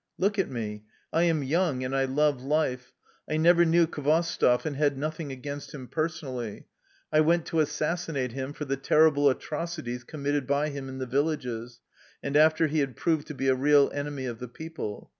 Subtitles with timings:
[0.17, 0.85] Look at me.
[1.13, 2.91] I am young, and I love life.
[3.29, 6.65] I never knew Khvostoff, and had nothing against him personally.
[7.13, 10.97] I went to as sassinate him for the terrible atrocities commit ted by him in
[10.97, 11.81] the villages,
[12.23, 15.07] and after he had proved to be a real enemy of the people.